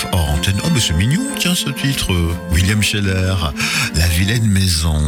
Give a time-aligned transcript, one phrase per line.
[0.00, 0.29] Christophe
[0.64, 2.12] Oh, mais c'est mignon, tiens, ce titre.
[2.52, 3.34] William Scheller,
[3.94, 5.00] La vilaine maison.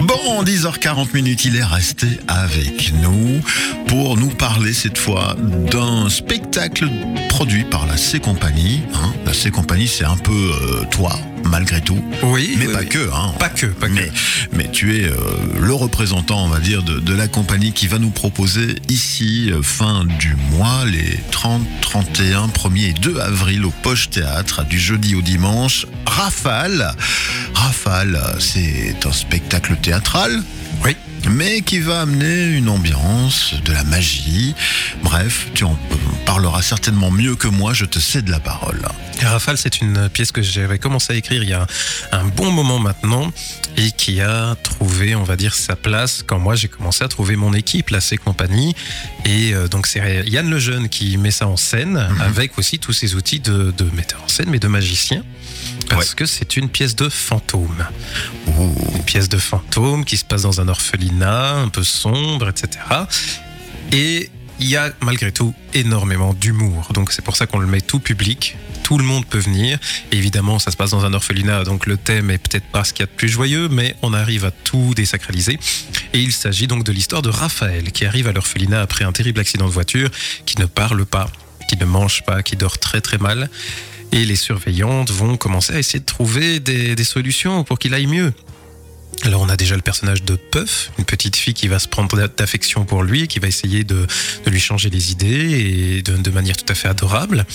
[0.00, 3.40] Bon, 10h40 minutes, il est resté avec nous
[3.86, 5.36] pour nous parler cette fois
[5.70, 6.88] d'un spectacle
[7.28, 8.80] produit par la C Compagnie.
[8.94, 9.12] Hein.
[9.26, 12.02] La C Compagnie, c'est un peu euh, toi, malgré tout.
[12.24, 12.88] Oui, Mais oui, pas oui.
[12.88, 13.32] que, hein.
[13.38, 13.92] Pas que, pas que.
[13.92, 14.10] Mais,
[14.52, 15.14] mais tu es euh,
[15.60, 19.62] le représentant, on va dire, de, de la compagnie qui va nous proposer ici, euh,
[19.62, 25.14] fin du mois, les 30, 31, 1er et 2 avril au Poche Théâtre, du jeudi
[25.14, 26.94] au dimanche, Rafale.
[27.52, 30.42] Rafale, c'est un spectacle théâtral
[30.82, 30.96] Oui.
[31.30, 34.54] Mais qui va amener une ambiance, de la magie.
[35.02, 35.78] Bref, tu en
[36.26, 38.80] parleras certainement mieux que moi, je te cède la parole.
[39.22, 41.66] Rafale, c'est une pièce que j'avais commencé à écrire il y a
[42.10, 43.32] un bon moment maintenant
[43.76, 47.36] et qui a trouvé, on va dire, sa place quand moi j'ai commencé à trouver
[47.36, 48.74] mon équipe, la C Compagnie.
[49.24, 53.14] Et euh, donc c'est Yann Lejeune qui met ça en scène avec aussi tous ses
[53.14, 55.22] outils de, de metteur en scène mais de magicien.
[55.88, 57.86] Parce que c'est une pièce de fantôme.
[58.94, 62.84] Une pièce de fantôme qui se passe dans un orphelinat un peu sombre, etc.
[63.92, 66.92] Et il y a malgré tout énormément d'humour.
[66.94, 68.56] Donc c'est pour ça qu'on le met tout public.
[68.84, 69.78] Tout le monde peut venir.
[70.12, 73.02] Évidemment, ça se passe dans un orphelinat, donc le thème est peut-être pas ce qu'il
[73.02, 75.58] y a de plus joyeux, mais on arrive à tout désacraliser.
[76.12, 79.40] Et il s'agit donc de l'histoire de Raphaël, qui arrive à l'orphelinat après un terrible
[79.40, 80.10] accident de voiture,
[80.46, 81.30] qui ne parle pas,
[81.68, 83.48] qui ne mange pas, qui dort très très mal.
[84.12, 88.32] Et les surveillantes vont commencer à essayer de trouver des, solutions pour qu'il aille mieux.
[89.24, 92.28] Alors on a déjà le personnage de Puff, une petite fille qui va se prendre
[92.28, 94.06] d'affection pour lui, qui va essayer de,
[94.46, 97.46] lui changer les idées et de, de manière tout à fait adorable.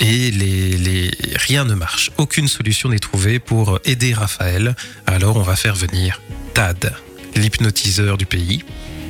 [0.00, 4.74] Et les, les, rien ne marche, aucune solution n'est trouvée pour aider Raphaël.
[5.06, 6.20] Alors on va faire venir
[6.52, 6.92] Tad,
[7.34, 8.64] l'hypnotiseur du pays,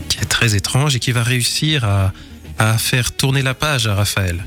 [0.08, 2.12] qui est très étrange et qui va réussir à,
[2.58, 4.44] à faire tourner la page à Raphaël.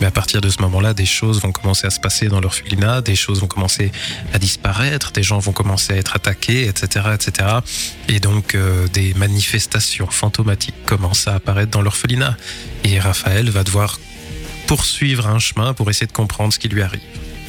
[0.00, 3.00] Mais à partir de ce moment-là, des choses vont commencer à se passer dans l'orphelinat,
[3.00, 3.90] des choses vont commencer
[4.32, 7.48] à disparaître, des gens vont commencer à être attaqués, etc., etc.
[8.08, 12.36] Et donc euh, des manifestations fantomatiques commencent à apparaître dans l'orphelinat.
[12.84, 13.98] Et Raphaël va devoir
[14.66, 17.00] poursuivre un chemin pour essayer de comprendre ce qui lui arrive.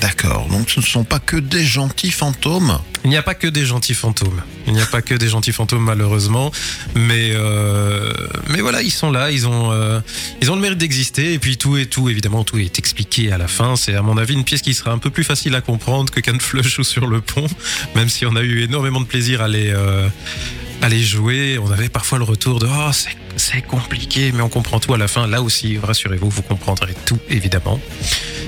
[0.02, 2.80] D'accord, donc ce ne sont pas que des gentils fantômes.
[3.04, 4.42] Il n'y a pas que des gentils fantômes.
[4.66, 6.52] Il n'y a pas que des gentils fantômes malheureusement,
[6.96, 8.14] mais euh,
[8.50, 10.00] mais voilà, ils sont là, ils ont euh,
[10.42, 13.38] ils ont le mérite d'exister et puis tout et tout évidemment tout est expliqué à
[13.38, 13.76] la fin.
[13.76, 16.22] C'est à mon avis une pièce qui sera un peu plus facile à comprendre que
[16.22, 17.48] Can Flush ou sur le pont,
[17.96, 20.08] même si on a eu énormément de plaisir à les euh,
[20.82, 21.60] à les jouer.
[21.62, 24.98] On avait parfois le retour de oh c'est c'est compliqué, mais on comprend tout à
[24.98, 25.28] la fin.
[25.28, 27.80] Là aussi, rassurez-vous, vous comprendrez tout évidemment.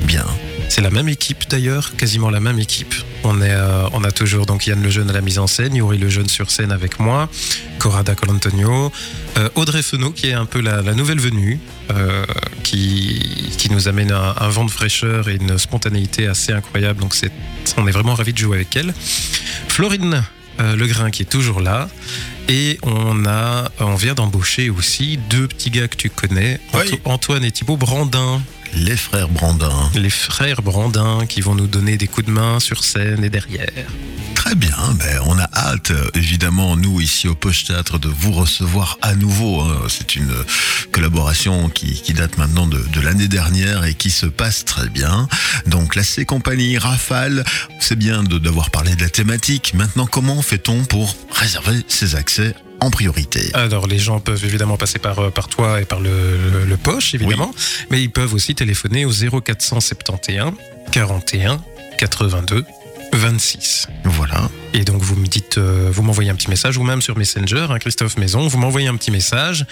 [0.03, 0.25] Bien.
[0.71, 2.95] C'est la même équipe d'ailleurs, quasiment la même équipe.
[3.25, 5.97] On, est, euh, on a toujours donc Yann Lejeune à la mise en scène, Yuri
[5.97, 7.27] Lejeune sur scène avec moi,
[7.77, 8.89] Corrada Colantonio,
[9.37, 11.59] euh, Audrey Fenot qui est un peu la, la nouvelle venue,
[11.91, 12.23] euh,
[12.63, 17.01] qui, qui nous amène un, un vent de fraîcheur et une spontanéité assez incroyable.
[17.01, 17.33] Donc c'est,
[17.75, 18.93] on est vraiment ravis de jouer avec elle.
[19.67, 20.23] Florine
[20.57, 21.89] Legrain qui est toujours là.
[22.47, 26.99] Et on a, on vient d'embaucher aussi deux petits gars que tu connais, Oui.
[27.03, 28.41] Antoine et Thibaut Brandin
[28.75, 29.89] Les frères Brandin.
[29.95, 33.67] les frères Brandin qui vont nous donner des coups de main sur scène et derrière.
[34.33, 38.97] Très bien, ben, on a hâte, évidemment, nous ici au Poche Théâtre, de vous recevoir
[39.01, 39.61] à nouveau.
[39.61, 39.83] hein.
[39.87, 40.33] C'est une
[40.91, 45.27] collaboration qui, qui date maintenant de, de l'année dernière et qui se passe très bien.
[45.67, 47.43] Donc la C Compagnie, Rafale,
[47.79, 49.73] c'est bien de- d'avoir parlé de la thématique.
[49.75, 55.00] Maintenant, comment fait-on pour réserver ses accès en priorité Alors les gens peuvent évidemment passer
[55.00, 56.09] par, euh, par toi et par le,
[56.52, 57.53] le- le poche évidemment,
[57.90, 60.53] mais ils peuvent aussi téléphoner au 0471
[60.92, 61.62] 41
[61.97, 62.66] 82
[63.14, 63.88] 26.
[64.06, 64.50] Voilà.
[64.74, 67.68] Et donc vous me dites, euh, vous m'envoyez un petit message ou même sur Messenger,
[67.69, 69.66] hein, Christophe Maison, vous m'envoyez un petit message.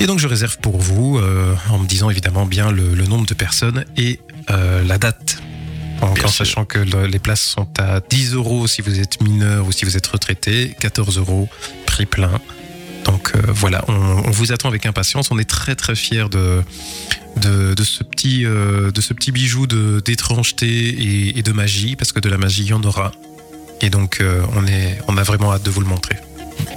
[0.00, 3.26] Et donc je réserve pour vous, euh, en me disant évidemment bien le, le nombre
[3.26, 4.20] de personnes et
[4.50, 5.41] euh, la date.
[6.02, 6.44] En, Bien sûr.
[6.46, 9.84] sachant que le- les places sont à 10 euros si vous êtes mineur ou si
[9.84, 11.48] vous êtes retraité, 14 euros
[11.86, 12.40] prix plein.
[13.04, 15.30] Donc euh, voilà, on, on vous attend avec impatience.
[15.30, 16.62] On est très très fiers de,
[17.36, 21.96] de, de ce, petit, euh, de ce petit bijou de- d'étrangeté et, et de magie,
[21.96, 23.12] parce que de la magie, il y en aura.
[23.80, 26.16] Et donc, euh, on, est, on a vraiment hâte de vous le montrer.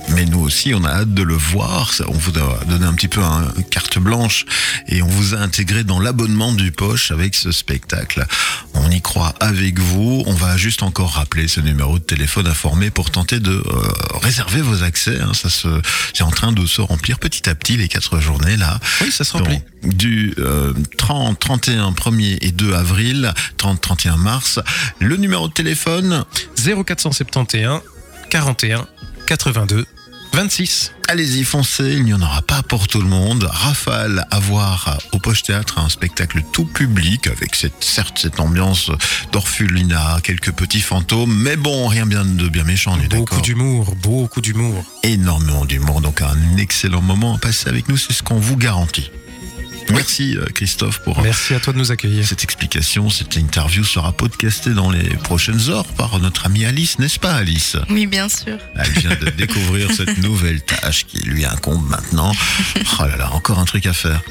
[0.10, 1.92] Mais nous aussi, on a hâte de le voir.
[2.08, 4.46] On vous a donné un petit peu un carte blanche
[4.88, 8.26] et on vous a intégré dans l'abonnement du poche avec ce spectacle.
[8.74, 10.24] On y croit avec vous.
[10.26, 13.64] On va juste encore rappeler ce numéro de téléphone informé pour tenter de euh,
[14.22, 15.20] réserver vos accès.
[15.20, 15.34] hein.
[15.34, 15.68] Ça se,
[16.14, 18.80] c'est en train de se remplir petit à petit les quatre journées là.
[19.02, 19.60] Oui, ça se remplit.
[19.84, 24.60] Donc, du euh, 30, 31, 1er et 2 avril, 30, 31 mars.
[25.00, 26.24] Le numéro de téléphone,
[26.58, 27.82] 0471
[28.30, 28.88] 41
[29.26, 29.86] 82
[30.34, 30.92] 26.
[31.08, 33.48] Allez-y, foncez, il n'y en aura pas pour tout le monde.
[33.50, 38.92] Rafale à voir au Poche Théâtre, un spectacle tout public avec cette, certes cette ambiance
[39.32, 43.96] d'orphelinat, quelques petits fantômes, mais bon, rien bien de bien méchant, on est Beaucoup d'humour,
[43.96, 44.84] beaucoup d'humour.
[45.04, 49.12] Énormément d'humour, donc un excellent moment à passer avec nous, c'est ce qu'on vous garantit.
[49.92, 52.26] Merci euh, Christophe pour Merci à toi de nous accueillir.
[52.26, 53.10] cette explication.
[53.10, 57.78] Cette interview sera podcastée dans les prochaines heures par notre amie Alice, n'est-ce pas Alice?
[57.90, 58.58] Oui, bien sûr.
[58.76, 62.32] Elle vient de découvrir cette nouvelle tâche qui lui incombe maintenant.
[63.00, 64.22] Oh là là, encore un truc à faire.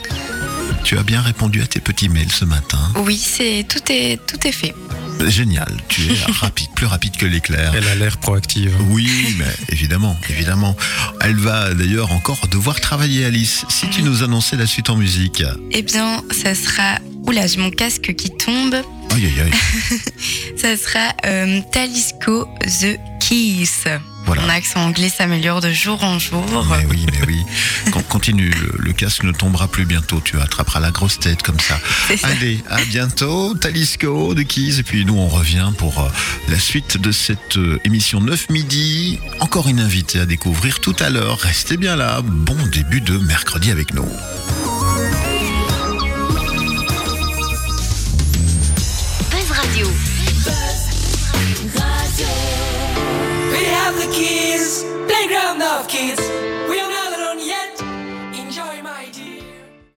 [0.82, 2.78] Tu as bien répondu à tes petits mails ce matin.
[2.96, 4.74] Oui, c'est tout est tout est fait.
[5.26, 7.72] Génial, tu es rapide, plus rapide que l'éclair.
[7.74, 8.76] Elle a l'air proactive.
[8.88, 10.76] Oui, mais évidemment, évidemment.
[11.20, 13.64] Elle va d'ailleurs encore devoir travailler, Alice.
[13.68, 15.42] Si tu nous annonçais la suite en musique.
[15.70, 16.98] Eh bien, ça sera.
[17.26, 18.76] Oula, j'ai mon casque qui tombe.
[19.14, 19.98] Aïe, aïe, aïe.
[20.56, 22.48] Ça sera euh, Talisco
[22.80, 23.68] The Keys.
[24.26, 24.40] Voilà.
[24.42, 26.42] Mon accent anglais s'améliore de jour en jour.
[26.70, 27.42] Mais oui, mais oui.
[27.92, 30.22] Con- Continue, le, le casque ne tombera plus bientôt.
[30.24, 31.78] Tu attraperas la grosse tête comme ça.
[32.22, 33.54] Allez, à bientôt.
[33.54, 34.78] Talisco de Keys.
[34.78, 36.08] Et puis nous, on revient pour euh,
[36.48, 39.18] la suite de cette euh, émission 9 midi.
[39.40, 41.38] Encore une invitée à découvrir tout à l'heure.
[41.40, 42.22] Restez bien là.
[42.24, 44.08] Bon début de mercredi avec nous.
[49.74, 49.90] Buzz Radio.
[53.50, 56.33] We have the keys, playground of kids.